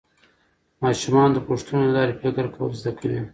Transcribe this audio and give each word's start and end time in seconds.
ماشومان 0.83 1.29
د 1.33 1.37
پوښتنو 1.47 1.81
له 1.85 1.91
لارې 1.97 2.13
فکر 2.23 2.45
کول 2.55 2.71
زده 2.79 2.91
کوي 2.99 3.21